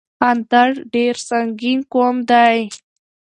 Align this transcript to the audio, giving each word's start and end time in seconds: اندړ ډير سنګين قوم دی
اندړ 0.29 0.69
ډير 0.93 1.15
سنګين 1.29 1.79
قوم 1.93 2.15
دی 2.29 2.55